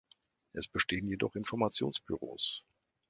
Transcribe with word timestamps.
Es 0.53 0.67
bestehen 0.67 1.07
jedoch 1.07 1.35
Informationsbüros. 1.35 2.63